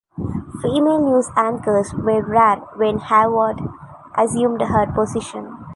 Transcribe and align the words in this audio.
Female 0.63 0.99
news 0.99 1.29
anchors 1.37 1.93
were 1.93 2.23
rare 2.25 2.55
when 2.77 2.97
Hayward 2.97 3.59
assumed 4.17 4.61
her 4.63 4.87
position. 4.91 5.63